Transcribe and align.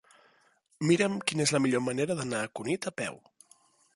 Mira'm 0.91 1.19
quina 1.31 1.45
és 1.49 1.53
la 1.57 1.61
millor 1.67 1.85
manera 1.89 2.17
d'anar 2.21 2.41
a 2.45 2.49
Cunit 2.61 2.87
a 2.93 2.95
peu. 3.03 3.21